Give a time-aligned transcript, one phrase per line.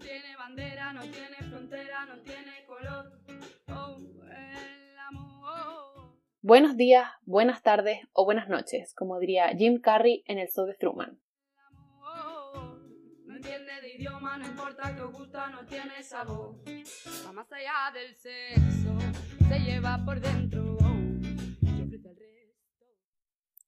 [0.00, 3.20] tiene bandera, no tiene frontera, no tiene color.
[3.68, 6.16] Oh, el amor.
[6.42, 10.74] Buenos días, buenas tardes o buenas noches, como diría Jim Carrey en el show de
[10.74, 11.20] Truman.
[11.68, 12.80] amor.
[13.26, 16.56] No entiende de idioma, no importa que os gusta, no tiene sabor.
[17.26, 18.96] Va más allá del sexo,
[19.48, 20.78] se lleva por dentro.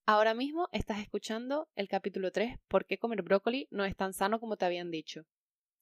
[0.05, 4.41] Ahora mismo estás escuchando el capítulo 3, ¿Por qué comer brócoli no es tan sano
[4.41, 5.27] como te habían dicho?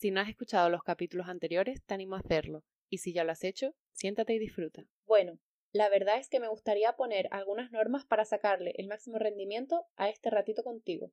[0.00, 2.64] Si no has escuchado los capítulos anteriores, te animo a hacerlo.
[2.88, 4.86] Y si ya lo has hecho, siéntate y disfruta.
[5.04, 5.38] Bueno,
[5.72, 10.08] la verdad es que me gustaría poner algunas normas para sacarle el máximo rendimiento a
[10.08, 11.12] este ratito contigo.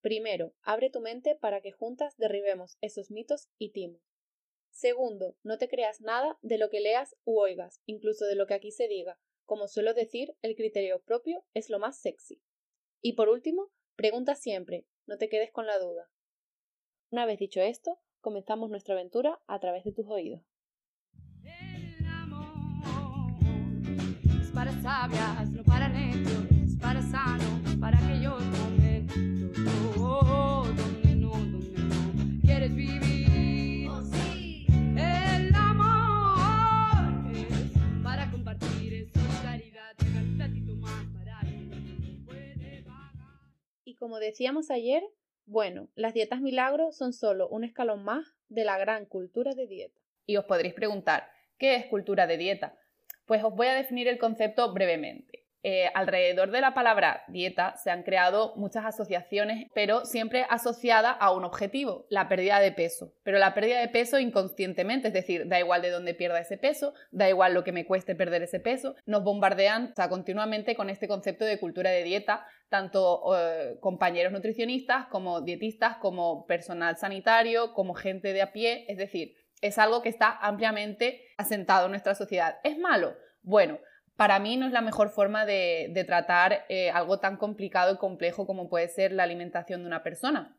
[0.00, 4.02] Primero, abre tu mente para que juntas derribemos esos mitos y timos.
[4.72, 8.54] Segundo, no te creas nada de lo que leas u oigas, incluso de lo que
[8.54, 9.16] aquí se diga.
[9.44, 12.42] Como suelo decir, el criterio propio es lo más sexy.
[13.00, 16.10] Y por último, pregunta siempre, no te quedes con la duda.
[17.10, 20.40] Una vez dicho esto, comenzamos nuestra aventura a través de tus oídos.
[21.42, 23.34] El amor
[24.40, 29.18] es para sabias, no para necios, es para sanos, para aquellos momentos
[29.98, 33.90] oh, donde no, donde no quieres vivir.
[34.96, 43.50] El amor es para compartir, es solidaridad, un ratito más para no puede pagar.
[43.84, 45.04] Y como decíamos ayer,
[45.46, 50.00] bueno, las dietas milagro son solo un escalón más de la gran cultura de dieta.
[50.26, 51.28] Y os podréis preguntar,
[51.58, 52.78] ¿qué es cultura de dieta?
[53.26, 55.43] Pues os voy a definir el concepto brevemente.
[55.66, 61.32] Eh, alrededor de la palabra dieta se han creado muchas asociaciones, pero siempre asociada a
[61.32, 63.14] un objetivo, la pérdida de peso.
[63.22, 66.92] Pero la pérdida de peso inconscientemente, es decir, da igual de dónde pierda ese peso,
[67.10, 71.46] da igual lo que me cueste perder ese peso, nos bombardean continuamente con este concepto
[71.46, 78.34] de cultura de dieta, tanto eh, compañeros nutricionistas como dietistas, como personal sanitario, como gente
[78.34, 82.58] de a pie, es decir, es algo que está ampliamente asentado en nuestra sociedad.
[82.64, 83.16] ¿Es malo?
[83.40, 83.78] Bueno,
[84.16, 87.98] para mí no es la mejor forma de, de tratar eh, algo tan complicado y
[87.98, 90.56] complejo como puede ser la alimentación de una persona.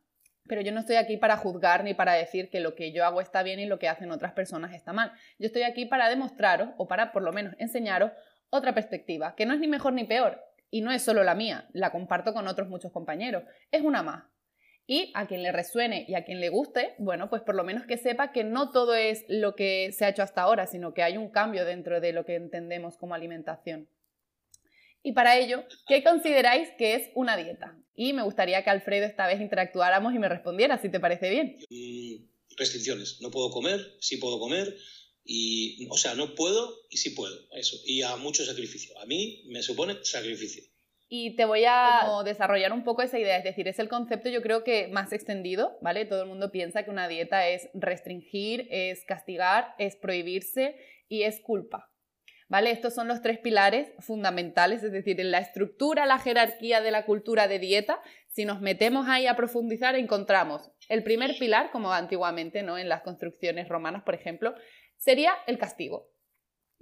[0.48, 3.22] Pero yo no estoy aquí para juzgar ni para decir que lo que yo hago
[3.22, 5.12] está bien y lo que hacen otras personas está mal.
[5.40, 8.12] Yo estoy aquí para demostraros o para por lo menos enseñaros
[8.50, 10.42] otra perspectiva, que no es ni mejor ni peor.
[10.70, 13.44] Y no es solo la mía, la comparto con otros muchos compañeros.
[13.72, 14.26] Es una más.
[14.88, 17.86] Y a quien le resuene y a quien le guste, bueno, pues por lo menos
[17.88, 21.02] que sepa que no todo es lo que se ha hecho hasta ahora, sino que
[21.02, 23.90] hay un cambio dentro de lo que entendemos como alimentación.
[25.02, 27.78] Y para ello, ¿qué consideráis que es una dieta?
[27.96, 31.58] Y me gustaría que Alfredo esta vez interactuáramos y me respondiera, si te parece bien.
[31.70, 32.26] Mm,
[32.58, 33.22] restricciones.
[33.22, 34.76] No puedo comer, sí puedo comer.
[35.24, 37.36] Y, o sea, no puedo y sí puedo.
[37.54, 37.78] Eso.
[37.86, 38.98] Y a mucho sacrificio.
[39.00, 40.64] A mí me supone sacrificio.
[41.18, 44.42] Y te voy a desarrollar un poco esa idea, es decir, es el concepto yo
[44.42, 46.04] creo que más extendido, ¿vale?
[46.04, 50.76] Todo el mundo piensa que una dieta es restringir, es castigar, es prohibirse
[51.08, 51.90] y es culpa.
[52.50, 52.72] ¿Vale?
[52.72, 57.06] Estos son los tres pilares fundamentales, es decir, en la estructura, la jerarquía de la
[57.06, 62.62] cultura de dieta, si nos metemos ahí a profundizar, encontramos el primer pilar, como antiguamente,
[62.62, 62.78] ¿no?
[62.78, 64.54] En las construcciones romanas, por ejemplo,
[64.98, 66.10] sería el castigo.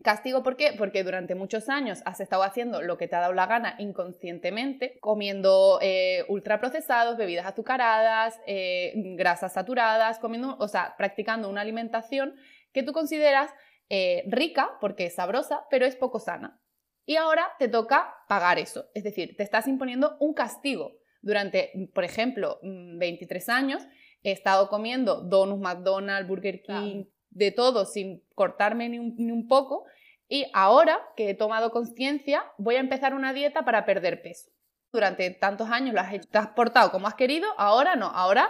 [0.01, 0.73] Castigo, ¿por qué?
[0.77, 4.97] Porque durante muchos años has estado haciendo lo que te ha dado la gana inconscientemente,
[4.99, 12.35] comiendo eh, ultraprocesados, bebidas azucaradas, eh, grasas saturadas, comiendo, o sea, practicando una alimentación
[12.73, 13.51] que tú consideras
[13.89, 16.59] eh, rica porque es sabrosa, pero es poco sana.
[17.05, 20.93] Y ahora te toca pagar eso, es decir, te estás imponiendo un castigo.
[21.21, 23.87] Durante, por ejemplo, 23 años
[24.23, 27.05] he estado comiendo donuts, McDonald's, Burger King,
[27.35, 29.85] de todo sin cortarme ni un, ni un poco.
[30.27, 34.49] Y ahora que he tomado conciencia, voy a empezar una dieta para perder peso.
[34.91, 38.47] Durante tantos años lo has, hecho, te has portado como has querido, ahora no, ahora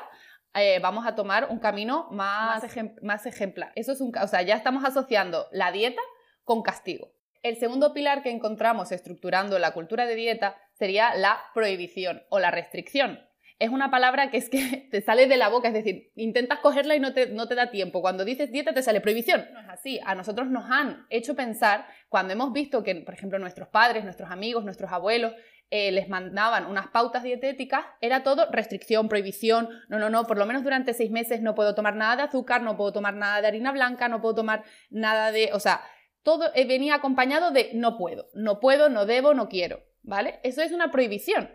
[0.54, 3.72] eh, vamos a tomar un camino más, Más ejem- más ejemplar.
[3.76, 6.02] Eso es un, o sea, ya estamos asociando la dieta
[6.44, 7.12] con castigo.
[7.42, 12.52] El segundo pilar que encontramos estructurando la cultura de dieta sería la prohibición o la
[12.52, 13.20] restricción.
[13.60, 16.96] Es una palabra que es que te sale de la boca, es decir, intentas cogerla
[16.96, 18.02] y no te, no te da tiempo.
[18.02, 19.46] Cuando dices dieta te sale prohibición.
[19.54, 20.00] No es así.
[20.06, 24.32] A nosotros nos han hecho pensar, cuando hemos visto que, por ejemplo, nuestros padres, nuestros
[24.32, 25.34] amigos, nuestros abuelos
[25.76, 30.46] eh, les mandaban unas pautas dietéticas, era todo restricción, prohibición, no, no, no, por lo
[30.46, 33.48] menos durante seis meses no puedo tomar nada de azúcar, no puedo tomar nada de
[33.48, 35.82] harina blanca, no puedo tomar nada de, o sea,
[36.22, 40.40] todo eh, venía acompañado de no puedo, no puedo, no debo, no quiero, ¿vale?
[40.44, 41.50] Eso es una prohibición.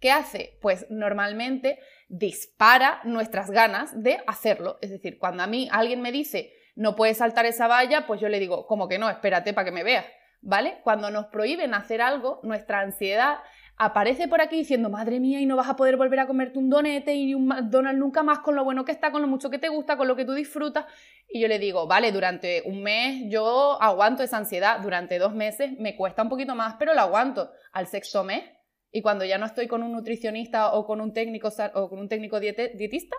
[0.00, 0.58] ¿Qué hace?
[0.60, 4.78] Pues normalmente dispara nuestras ganas de hacerlo.
[4.80, 8.28] Es decir, cuando a mí alguien me dice no puedes saltar esa valla, pues yo
[8.28, 10.06] le digo, como que no, espérate para que me veas.
[10.42, 10.78] ¿Vale?
[10.82, 13.40] Cuando nos prohíben hacer algo, nuestra ansiedad
[13.76, 16.70] aparece por aquí diciendo, madre mía, y no vas a poder volver a comerte un
[16.70, 19.58] donete y un McDonald's nunca más con lo bueno que está, con lo mucho que
[19.58, 20.86] te gusta, con lo que tú disfrutas.
[21.28, 25.78] Y yo le digo, vale, durante un mes yo aguanto esa ansiedad, durante dos meses
[25.78, 27.50] me cuesta un poquito más, pero la aguanto.
[27.72, 28.44] Al sexto mes,
[28.92, 32.08] y cuando ya no estoy con un nutricionista o con un técnico, o con un
[32.08, 33.16] técnico dietista,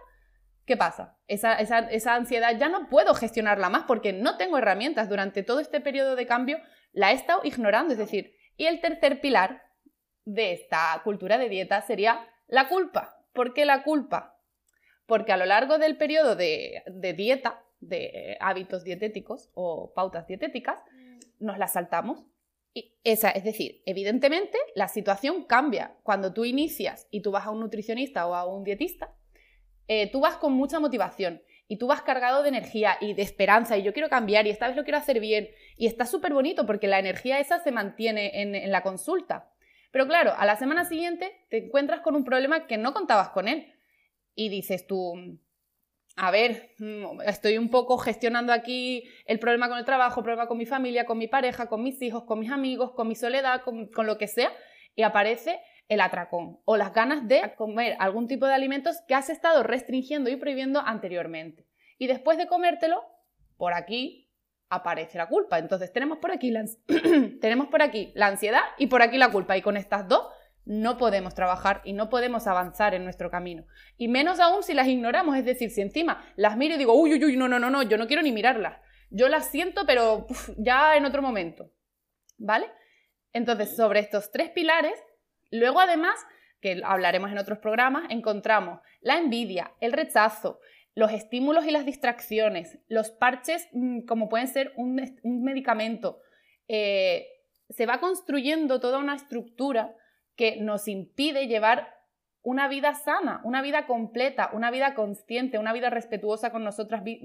[0.65, 1.17] ¿qué pasa?
[1.27, 5.09] Esa, esa, esa ansiedad ya no puedo gestionarla más porque no tengo herramientas.
[5.09, 6.59] Durante todo este periodo de cambio
[6.91, 7.93] la he estado ignorando.
[7.93, 9.63] Es decir, y el tercer pilar
[10.25, 13.17] de esta cultura de dieta sería la culpa.
[13.33, 14.37] ¿Por qué la culpa?
[15.05, 16.83] Porque a lo largo del periodo de,
[17.15, 20.79] dieta, de hábitos dietéticos o pautas dietéticas,
[21.39, 22.25] nos las saltamos.
[23.03, 25.95] Esa, es decir, evidentemente la situación cambia.
[26.03, 29.13] Cuando tú inicias y tú vas a un nutricionista o a un dietista,
[29.87, 33.77] eh, tú vas con mucha motivación y tú vas cargado de energía y de esperanza
[33.77, 36.65] y yo quiero cambiar y esta vez lo quiero hacer bien y está súper bonito
[36.65, 39.51] porque la energía esa se mantiene en la consulta.
[39.91, 43.47] Pero claro, a la semana siguiente te encuentras con un problema que no contabas con
[43.47, 43.73] él.
[44.33, 45.37] Y dices tú,
[46.17, 50.47] a ver, mm, estoy un poco gestionando aquí el problema con el trabajo, el problema
[50.47, 53.61] con mi familia, con mi pareja, con mis hijos, con mis amigos, con mi soledad,
[53.61, 54.51] con, lo que sea,
[54.95, 59.29] y aparece el atracón o las ganas de comer algún tipo de alimentos que has
[59.29, 61.65] estado restringiendo y prohibiendo anteriormente.
[61.97, 63.03] Y después de comértelo,
[63.57, 64.29] por aquí
[64.69, 65.59] aparece la culpa.
[65.59, 66.53] Entonces tenemos por aquí
[67.41, 69.57] tenemos por aquí la ansiedad y por aquí la culpa.
[69.57, 70.27] Y con estas dos
[70.65, 73.65] no podemos trabajar y no podemos avanzar en nuestro camino.
[73.97, 77.13] Y menos aún si las ignoramos, es decir, si encima las miro y digo, uy,
[77.13, 78.79] uy, uy, no, no, no, no, yo no quiero ni mirarlas.
[79.09, 80.27] Yo las siento, pero
[80.57, 81.71] ya en otro momento.
[82.37, 82.67] ¿Vale?
[83.33, 84.97] Entonces, sobre estos tres pilares,
[85.51, 86.15] luego además,
[86.59, 90.59] que hablaremos en otros programas, encontramos la envidia, el rechazo,
[90.95, 96.19] los estímulos y las distracciones, los parches mm, como pueden ser un, medicamento,
[96.67, 97.27] eh,
[97.69, 99.95] se va construyendo toda una estructura
[100.35, 101.95] que nos impide llevar
[102.43, 106.63] una vida sana, una vida completa, una vida consciente, una vida respetuosa con,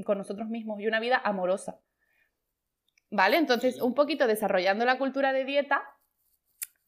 [0.05, 1.81] con nosotros mismos y una vida amorosa.
[3.11, 3.37] ¿Vale?
[3.37, 5.83] Entonces, un poquito desarrollando la cultura de dieta,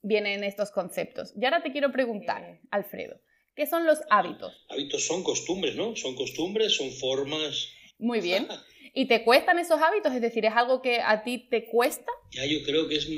[0.03, 1.33] vienen estos conceptos.
[1.41, 3.21] Y ahora te quiero preguntar, Alfredo,
[3.59, 4.53] ¿Qué son los hábitos?
[4.69, 5.97] Hábitos son costumbres, ¿no?
[5.97, 7.73] Son costumbres, son formas.
[7.99, 8.47] Muy bien.
[8.95, 10.15] ¿Y te cuestan esos hábitos?
[10.15, 12.13] Es decir, ¿es algo que a ti te cuesta?
[12.31, 13.09] Ya, yo creo que es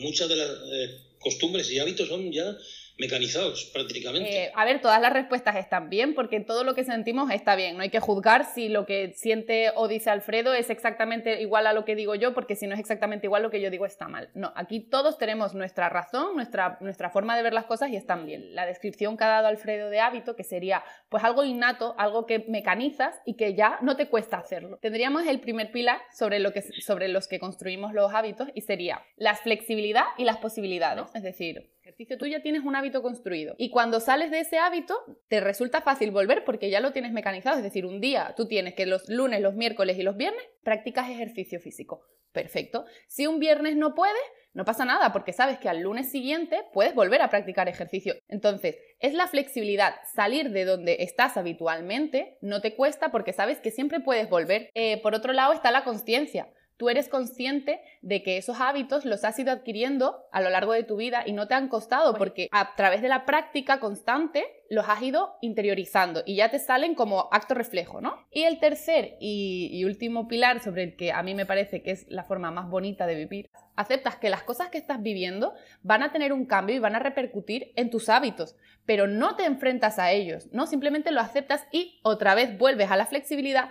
[0.00, 2.56] muchas de las eh, costumbres y hábitos son ya
[3.00, 4.44] mecanizados prácticamente.
[4.44, 7.76] Eh, a ver, todas las respuestas están bien porque todo lo que sentimos está bien.
[7.76, 11.72] No hay que juzgar si lo que siente o dice Alfredo es exactamente igual a
[11.72, 14.06] lo que digo yo, porque si no es exactamente igual lo que yo digo está
[14.06, 14.28] mal.
[14.34, 18.26] No, aquí todos tenemos nuestra razón, nuestra, nuestra forma de ver las cosas y están
[18.26, 18.54] bien.
[18.54, 22.44] La descripción que ha dado Alfredo de hábito, que sería pues algo innato, algo que
[22.48, 24.78] mecanizas y que ya no te cuesta hacerlo.
[24.82, 29.02] Tendríamos el primer pilar sobre, lo que, sobre los que construimos los hábitos y sería
[29.16, 30.90] la flexibilidad y las posibilidades.
[31.14, 33.54] Es decir, ejercicio, tú ya tienes un hábito construido.
[33.58, 34.96] Y cuando sales de ese hábito,
[35.28, 37.58] te resulta fácil volver porque ya lo tienes mecanizado.
[37.58, 41.10] Es decir, un día tú tienes que los lunes, los miércoles y los viernes practicas
[41.10, 42.06] ejercicio físico.
[42.32, 42.84] Perfecto.
[43.08, 44.14] Si un viernes no puedes,
[44.52, 48.14] no pasa nada porque sabes que al lunes siguiente puedes volver a practicar ejercicio.
[48.28, 53.70] Entonces, es la flexibilidad, salir de donde estás habitualmente, no te cuesta porque sabes que
[53.70, 54.70] siempre puedes volver.
[54.74, 56.48] Eh, por otro lado está la conciencia
[56.80, 60.82] tú eres consciente de que esos hábitos los has ido adquiriendo a lo largo de
[60.82, 64.88] tu vida y no te han costado porque a través de la práctica constante los
[64.88, 68.26] has ido interiorizando y ya te salen como acto reflejo, ¿no?
[68.30, 72.06] Y el tercer y, último pilar sobre el que a mí me parece que es
[72.08, 75.52] la forma más bonita de vivir, aceptas que las cosas que estás viviendo
[75.82, 79.44] van a tener un cambio y van a repercutir en tus hábitos, pero no te
[79.44, 80.66] enfrentas a ellos, ¿no?
[80.66, 83.68] Simplemente lo aceptas y otra vez vuelves a la flexibilidad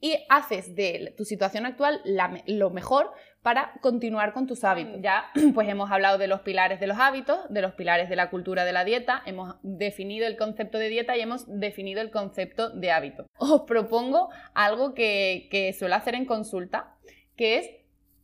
[0.00, 2.00] y haces de tu situación actual
[2.46, 3.12] lo mejor
[3.42, 5.00] para continuar con tus hábitos.
[5.00, 8.30] Ya pues hemos hablado de los pilares de los hábitos, de los pilares de la
[8.30, 12.70] cultura de la dieta, hemos definido el concepto de dieta y hemos definido el concepto
[12.70, 13.26] de hábito.
[13.38, 16.96] Os propongo algo que, que suelo hacer en consulta,
[17.36, 17.70] que es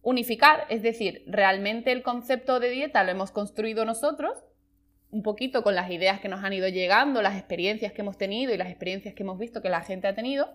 [0.02, 4.44] unificar, es decir, realmente el concepto de dieta lo hemos construido nosotros,
[5.10, 8.52] un poquito con las ideas que nos han ido llegando, las experiencias que hemos tenido
[8.52, 10.50] y las experiencias que hemos visto que la gente ha tenido,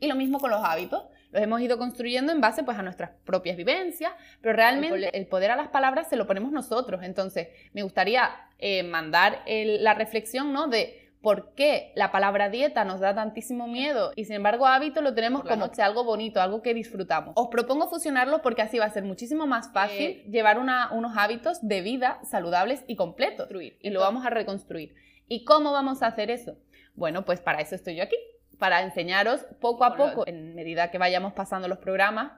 [0.00, 1.04] y lo mismo con los hábitos.
[1.30, 5.50] Los hemos ido construyendo en base pues, a nuestras propias vivencias, pero realmente el poder
[5.50, 7.02] a las palabras se lo ponemos nosotros.
[7.02, 10.68] Entonces, me gustaría eh, mandar la reflexión ¿no?
[10.68, 15.14] de por qué la palabra dieta nos da tantísimo miedo y sin embargo hábito lo
[15.14, 17.32] tenemos como algo bonito, algo que disfrutamos.
[17.36, 20.24] Os propongo fusionarlo porque así va a ser muchísimo más fácil eh.
[20.30, 23.48] llevar unos hábitos de vida saludables y completos
[23.80, 24.94] y lo vamos a reconstruir.
[25.26, 26.56] ¿Y cómo vamos a hacer eso?
[26.94, 28.16] Bueno, pues para eso estoy yo aquí
[28.58, 32.32] para enseñaros poco a poco, en medida que vayamos pasando los programas,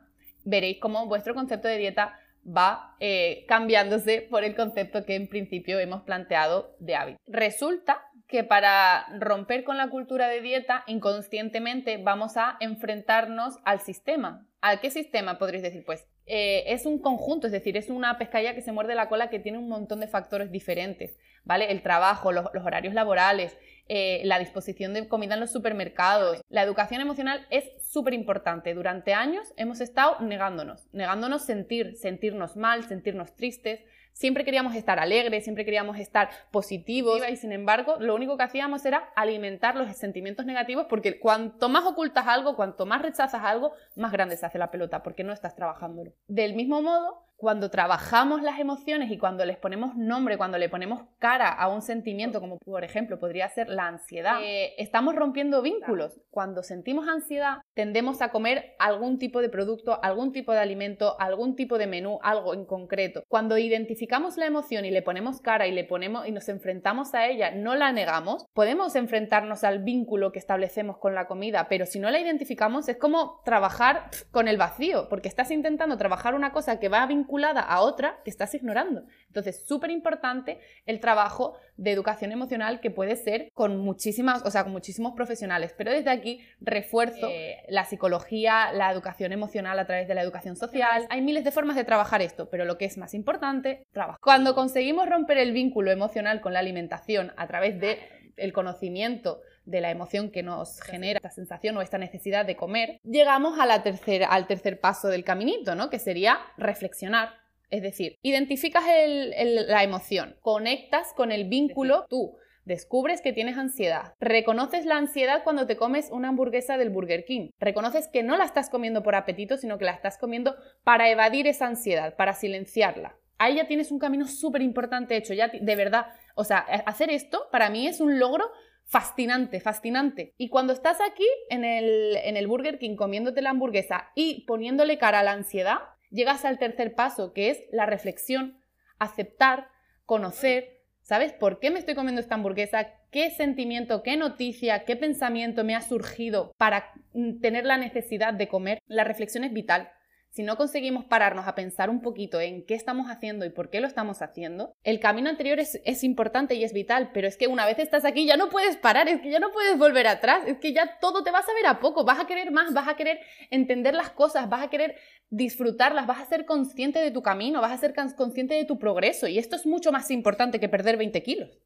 [0.44, 5.78] veréis cómo vuestro concepto de dieta va eh, cambiándose por el concepto que en principio
[5.78, 7.18] hemos planteado de hábito.
[7.26, 14.46] Resulta que para romper con la cultura de dieta, inconscientemente vamos a enfrentarnos al sistema.
[14.62, 15.84] ¿A qué sistema podréis decir?
[15.84, 19.30] Pues eh, es un conjunto, es decir, es una pescadilla que se muerde la cola
[19.30, 21.72] que tiene un montón de factores diferentes, ¿vale?
[21.72, 23.58] El trabajo, los, horarios laborales,
[23.92, 26.40] eh, la disposición de comida en los supermercados.
[26.48, 28.72] La educación emocional es súper importante.
[28.72, 33.80] Durante años hemos estado negándonos, negándonos sentir, sentirnos mal, sentirnos tristes,
[34.12, 38.84] Siempre queríamos estar alegres, siempre queríamos estar positivos y sin embargo lo único que hacíamos
[38.84, 44.12] era alimentar los sentimientos negativos porque cuanto más ocultas algo, cuanto más rechazas algo, más
[44.12, 46.12] grande se hace la pelota porque no estás trabajándolo.
[46.26, 51.00] Del mismo modo, cuando trabajamos las emociones y cuando les ponemos nombre, cuando le ponemos
[51.18, 56.20] cara a un sentimiento, como por ejemplo podría ser la ansiedad, eh, estamos rompiendo vínculos.
[56.30, 61.56] Cuando sentimos ansiedad, tendemos a comer algún tipo de producto, algún tipo de alimento, algún
[61.56, 63.22] tipo de menú, algo en concreto.
[63.26, 67.26] Cuando identificamos la emoción y le ponemos cara y le ponemos y nos enfrentamos a
[67.26, 72.00] ella, no la negamos, podemos enfrentarnos al vínculo que establecemos con la comida, pero si
[72.00, 76.78] no la identificamos es como trabajar con el vacío, porque estás intentando trabajar una cosa
[76.78, 79.04] que va a vincular a otra que estás ignorando.
[79.26, 84.64] Entonces, súper importante el trabajo de educación emocional que puede ser con muchísimas, o sea,
[84.64, 85.74] con muchísimos profesionales.
[85.76, 90.56] Pero desde aquí refuerzo eh, la psicología, la educación emocional a través de la educación
[90.56, 91.06] social.
[91.10, 94.18] Hay miles de formas de trabajar esto, pero lo que es más importante, trabajo.
[94.22, 97.98] Cuando conseguimos romper el vínculo emocional con la alimentación a través de
[98.36, 103.00] el conocimiento de la emoción que nos genera esta sensación o esta necesidad de comer,
[103.04, 105.90] llegamos a la tercera, al tercer paso del caminito, ¿no?
[105.90, 107.30] Que sería reflexionar.
[107.70, 114.86] Es decir, identificas la emoción, conectas con el vínculo, tú descubres que tienes ansiedad, reconoces
[114.86, 118.70] la ansiedad cuando te comes una hamburguesa del Burger King, reconoces que no la estás
[118.70, 123.16] comiendo por apetito, sino que la estás comiendo para evadir esa ansiedad, para silenciarla.
[123.38, 127.48] Ahí ya tienes un camino súper importante hecho, ya de verdad, o sea, hacer esto
[127.50, 128.50] para mí es un logro
[128.90, 130.34] fascinante, fascinante.
[130.36, 134.98] Y cuando estás aquí en el, en el Burger King comiéndote la hamburguesa y poniéndole
[134.98, 135.78] cara a la ansiedad,
[136.10, 138.60] llegas al tercer paso, que es la reflexión,
[138.98, 139.68] aceptar,
[140.06, 141.32] conocer, ¿sabes?
[141.32, 142.88] ¿Por qué me estoy comiendo esta hamburguesa?
[143.12, 148.48] ¿Qué sentimiento, qué noticia, qué pensamiento me ha surgido para mm, tener la necesidad de
[148.48, 148.80] comer?
[148.88, 149.92] La reflexión es vital.
[150.30, 153.80] Si no conseguimos pararnos a pensar un poquito en qué estamos haciendo y por qué
[153.80, 157.66] lo estamos haciendo, el camino anterior es, importante y es vital, pero es que una
[157.66, 160.58] vez estás aquí ya no puedes parar, es que ya no puedes volver atrás, es
[160.58, 162.94] que ya todo te va a saber a poco, vas a querer más, vas a
[162.94, 163.18] querer
[163.50, 164.96] entender las cosas, vas a querer
[165.30, 169.26] disfrutarlas, vas a ser consciente de tu camino, vas a ser consciente de tu progreso
[169.26, 171.58] y esto es mucho más importante que perder 20 kilos.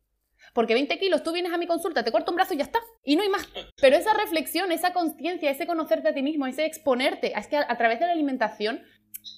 [0.55, 2.79] Porque 20 kilos, tú vienes a mi consulta, te corto un brazo y ya está.
[3.05, 3.47] Y no hay más.
[3.81, 7.77] Pero esa reflexión, esa conciencia, ese conocerte a ti mismo, ese exponerte, es que a,
[7.77, 8.83] través de la alimentación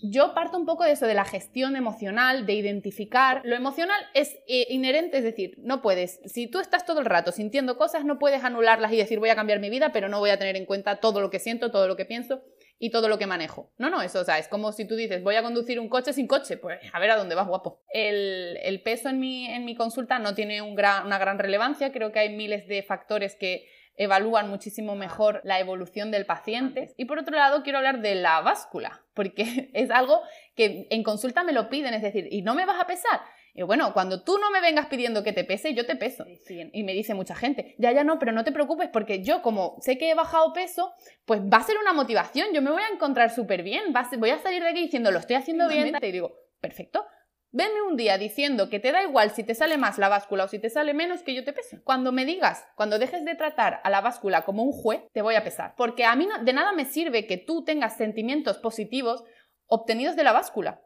[0.02, 3.40] yo parto un poco de eso, de la gestión emocional, de identificar.
[3.44, 7.32] Lo emocional es eh, inherente, es decir, no puedes, si tú estás todo el rato
[7.32, 10.30] sintiendo cosas, no puedes anularlas y decir voy a cambiar mi vida, pero no voy
[10.30, 12.42] a tener en cuenta todo lo que siento, todo lo que pienso
[12.78, 13.73] y todo lo que manejo.
[13.78, 16.12] No, no, eso, o sea, es como si tú dices, voy a conducir un coche
[16.12, 17.83] sin coche, pues a ver a dónde vas, guapo.
[17.92, 22.37] El, peso en mi, en mi consulta no tiene una gran relevancia, creo que hay
[22.37, 23.66] miles de factores que
[23.97, 26.92] evalúan muchísimo mejor la evolución del paciente.
[26.97, 30.21] Y por otro lado, quiero hablar de la báscula, porque es algo
[30.54, 33.21] que en consulta me lo piden, es decir, ¿y no me vas a pesar?
[33.56, 36.26] Y bueno, cuando tú no me vengas pidiendo que te pese, yo te peso.
[36.72, 39.78] Y me dice mucha gente, ya, ya no, pero no te preocupes porque yo como
[39.80, 40.92] sé que he bajado peso,
[41.25, 44.38] pues va a ser una motivación, yo me voy a encontrar súper bien, voy a
[44.38, 45.96] salir de aquí diciendo, lo estoy haciendo bien.
[46.00, 47.06] Y digo, perfecto,
[47.52, 50.48] Venme un día diciendo que te da igual si te sale más la báscula o
[50.48, 51.82] si te sale menos que yo te pese.
[51.82, 55.36] Cuando me digas, cuando dejes de tratar a la báscula como un juez, te voy
[55.36, 55.72] a pesar.
[55.75, 59.25] Porque a mí de nada me sirve que tú tengas sentimientos positivos
[59.64, 60.82] obtenidos de la báscula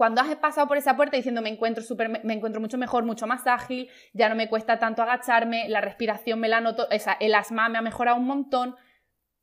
[0.00, 1.84] cuando has pasado por esa puerta diciendo me encuentro,
[2.24, 6.40] me encuentro mucho mejor, mucho más ágil, ya no me cuesta tanto agacharme, la respiración
[6.40, 8.76] me la noto, el asma me ha mejorado un montón,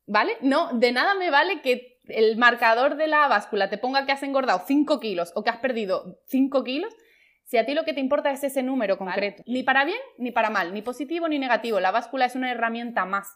[0.04, 0.32] ¿vale?
[0.40, 4.24] No, de nada me vale que el marcador de la báscula te ponga que has
[4.24, 6.92] engordado 5 kilos o que has perdido 5 kilos,
[7.44, 10.32] si a ti lo que te importa es ese número concreto, ni para bien ni
[10.32, 13.28] para mal, ni positivo ni negativo, la báscula es una herramienta más,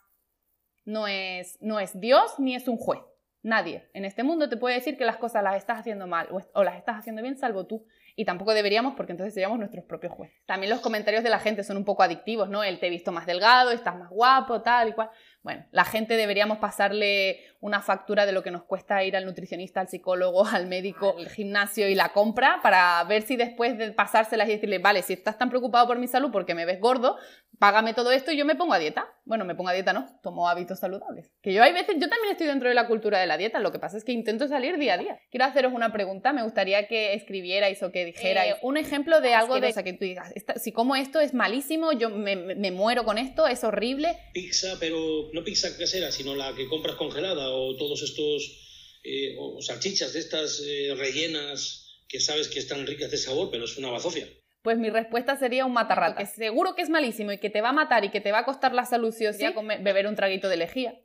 [0.85, 3.12] no es, no es Dios ni es un juez.
[3.45, 6.63] Nadie en este mundo te puede decir que las cosas las estás haciendo mal o,
[6.63, 7.85] las estás haciendo bien, salvo tú.
[8.15, 10.45] Y tampoco deberíamos porque entonces seríamos nuestros propios jueces.
[10.47, 12.63] También los comentarios de la gente son un poco adictivos, ¿no?
[12.63, 15.11] El te he visto más delgado, estás más guapo, tal y cual.
[15.43, 19.81] Bueno, la gente deberíamos pasarle una factura de lo que nos cuesta ir al nutricionista,
[19.81, 24.49] al psicólogo, al médico, al gimnasio y la compra para ver si después de pasárselas
[24.49, 27.17] y decirle, vale, si estás tan preocupado por mi salud porque me ves gordo,
[27.59, 29.07] págame todo esto y yo me pongo a dieta.
[29.25, 31.31] Bueno, me pongo a dieta, no, tomo hábitos saludables.
[31.43, 33.71] Que yo hay veces, yo también estoy dentro de la cultura de la dieta, lo
[33.71, 35.19] que pasa es que intento salir día a día.
[35.31, 39.35] Quiero haceros una pregunta, me gustaría que escribierais o que dijerais Eh, un ejemplo de
[39.35, 42.35] algo de o sea, que tú digas, "Esta- si como esto es malísimo, yo me,
[42.35, 44.17] me- me muero con esto, es horrible.
[44.33, 44.99] Pizza, pero
[45.33, 48.59] no pizza casera, sino la que compras congelada o todos estos
[49.05, 53.65] eh, o salchichas de estas eh, rellenas que sabes que están ricas de sabor, pero
[53.65, 54.29] es una bazofia.
[54.63, 56.19] Pues mi respuesta sería un matarrata.
[56.19, 58.41] Que seguro que es malísimo y que te va a matar y que te va
[58.41, 61.01] a costar la salud sí o sí, comer- beber un traguito de lejía.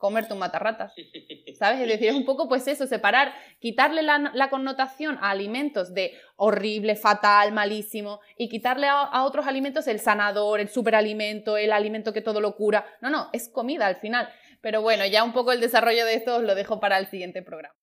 [0.00, 0.94] Comerte un matarratas.
[1.58, 1.82] ¿Sabes?
[1.82, 6.14] Es decir, es un poco pues eso, separar, quitarle la, la connotación a alimentos de
[6.36, 12.14] horrible, fatal, malísimo y quitarle a, a otros alimentos el sanador, el superalimento, el alimento
[12.14, 12.86] que todo lo cura.
[13.02, 14.30] No, no, es comida al final.
[14.62, 17.42] Pero bueno, ya un poco el desarrollo de esto os lo dejo para el siguiente
[17.42, 17.74] programa.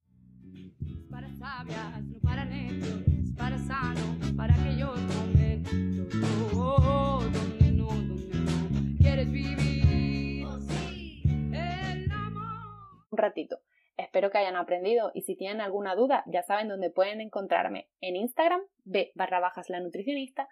[1.12, 2.07] Para sabias,
[13.18, 13.60] ratito.
[13.98, 18.16] Espero que hayan aprendido y si tienen alguna duda ya saben dónde pueden encontrarme en
[18.16, 20.48] Instagram, b barra bajas la nutricionista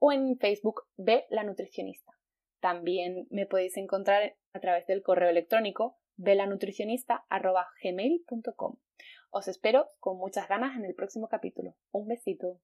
[0.00, 2.12] o en Facebook, b la nutricionista.
[2.60, 8.76] También me podéis encontrar a través del correo electrónico belanutricionista.gmail.com.
[9.30, 11.76] Os espero con muchas ganas en el próximo capítulo.
[11.92, 12.58] Un besito.